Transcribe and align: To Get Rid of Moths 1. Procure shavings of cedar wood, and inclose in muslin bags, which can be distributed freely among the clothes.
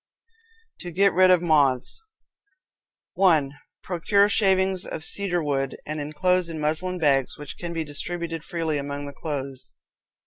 To 0.79 0.89
Get 0.89 1.13
Rid 1.13 1.29
of 1.29 1.43
Moths 1.43 2.01
1. 3.13 3.53
Procure 3.83 4.29
shavings 4.29 4.83
of 4.83 5.05
cedar 5.05 5.43
wood, 5.43 5.77
and 5.85 5.99
inclose 5.99 6.49
in 6.49 6.59
muslin 6.59 6.97
bags, 6.97 7.37
which 7.37 7.55
can 7.59 7.71
be 7.71 7.83
distributed 7.83 8.43
freely 8.43 8.79
among 8.79 9.05
the 9.05 9.13
clothes. 9.13 9.77